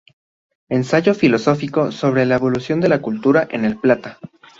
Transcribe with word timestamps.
Ensayo 0.67 1.13
filosófico 1.13 1.91
sobre 1.91 2.25
la 2.25 2.33
evolución 2.37 2.79
de 2.81 2.89
la 2.89 3.03
cultura 3.03 3.47
en 3.51 3.65
el 3.65 3.77
Plata". 3.77 4.17